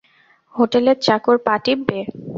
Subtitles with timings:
[0.55, 1.99] হোটেলের চাকর পা টিপবে?